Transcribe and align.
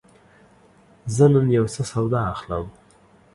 زه 1.15 1.25
نن 1.33 1.47
یوڅه 1.57 1.83
سودا 1.91 2.21
اخلم. 2.33 2.65